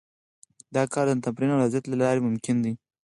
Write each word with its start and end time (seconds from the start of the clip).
دا 0.75 0.83
کار 0.93 1.05
د 1.09 1.15
تمرین 1.25 1.49
او 1.51 1.59
ریاضت 1.61 1.83
له 1.87 1.95
لارې 2.01 2.25
ممکن 2.27 2.55
دی 2.63 2.73